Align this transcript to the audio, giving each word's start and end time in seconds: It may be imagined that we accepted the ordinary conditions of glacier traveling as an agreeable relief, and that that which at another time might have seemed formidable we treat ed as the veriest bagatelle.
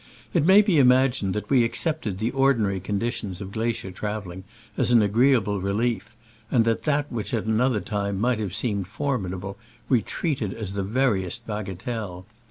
It 0.33 0.47
may 0.47 0.63
be 0.63 0.79
imagined 0.79 1.35
that 1.35 1.47
we 1.51 1.63
accepted 1.63 2.17
the 2.17 2.31
ordinary 2.31 2.79
conditions 2.79 3.39
of 3.39 3.51
glacier 3.51 3.91
traveling 3.91 4.45
as 4.75 4.89
an 4.89 5.03
agreeable 5.03 5.61
relief, 5.61 6.15
and 6.49 6.65
that 6.65 6.85
that 6.85 7.11
which 7.11 7.35
at 7.35 7.43
another 7.45 7.81
time 7.81 8.19
might 8.19 8.39
have 8.39 8.55
seemed 8.55 8.87
formidable 8.87 9.57
we 9.89 10.01
treat 10.01 10.41
ed 10.41 10.53
as 10.55 10.73
the 10.73 10.81
veriest 10.81 11.45
bagatelle. 11.45 12.25